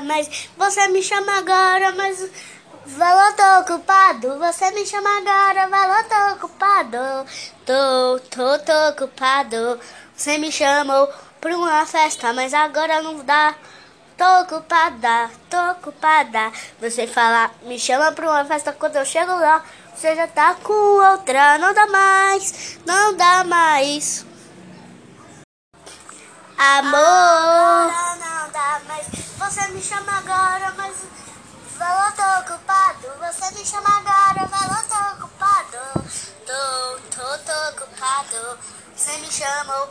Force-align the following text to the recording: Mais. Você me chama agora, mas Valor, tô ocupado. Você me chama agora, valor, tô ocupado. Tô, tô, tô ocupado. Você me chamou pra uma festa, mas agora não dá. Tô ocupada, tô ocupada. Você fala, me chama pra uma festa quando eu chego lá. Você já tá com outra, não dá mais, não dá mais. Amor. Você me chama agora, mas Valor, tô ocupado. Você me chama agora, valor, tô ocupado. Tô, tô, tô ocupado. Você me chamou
Mais. 0.00 0.48
Você 0.56 0.88
me 0.88 1.02
chama 1.02 1.38
agora, 1.38 1.92
mas 1.92 2.30
Valor, 2.84 3.32
tô 3.34 3.60
ocupado. 3.60 4.38
Você 4.40 4.70
me 4.72 4.84
chama 4.84 5.08
agora, 5.18 5.68
valor, 5.68 6.04
tô 6.04 6.34
ocupado. 6.34 6.98
Tô, 7.64 8.20
tô, 8.28 8.58
tô 8.58 8.88
ocupado. 8.88 9.78
Você 10.16 10.36
me 10.36 10.50
chamou 10.50 11.08
pra 11.40 11.56
uma 11.56 11.86
festa, 11.86 12.32
mas 12.32 12.52
agora 12.52 13.00
não 13.00 13.24
dá. 13.24 13.54
Tô 14.18 14.42
ocupada, 14.42 15.30
tô 15.48 15.56
ocupada. 15.70 16.52
Você 16.80 17.06
fala, 17.06 17.52
me 17.62 17.78
chama 17.78 18.10
pra 18.12 18.28
uma 18.28 18.44
festa 18.44 18.72
quando 18.72 18.96
eu 18.96 19.04
chego 19.04 19.32
lá. 19.32 19.64
Você 19.94 20.16
já 20.16 20.26
tá 20.26 20.56
com 20.62 20.72
outra, 20.72 21.58
não 21.58 21.72
dá 21.72 21.86
mais, 21.86 22.78
não 22.84 23.14
dá 23.14 23.44
mais. 23.44 24.26
Amor. 26.58 27.31
Você 29.62 29.68
me 29.68 29.80
chama 29.80 30.18
agora, 30.18 30.74
mas 30.76 30.96
Valor, 31.78 32.12
tô 32.16 32.52
ocupado. 32.52 33.06
Você 33.20 33.54
me 33.54 33.64
chama 33.64 33.88
agora, 33.96 34.44
valor, 34.48 34.84
tô 34.88 35.24
ocupado. 35.24 35.78
Tô, 36.44 36.98
tô, 37.14 37.38
tô 37.38 37.68
ocupado. 37.70 38.58
Você 38.92 39.16
me 39.18 39.30
chamou 39.30 39.88